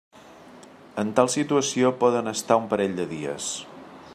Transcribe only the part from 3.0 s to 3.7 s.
de dies.